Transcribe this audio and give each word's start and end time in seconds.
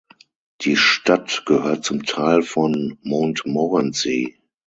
Die 0.63 0.77
Stadt 0.77 1.43
gehört 1.45 1.85
zum 1.85 2.01
Tal 2.07 2.41
von 2.41 2.97
Montmorency. 3.03 4.35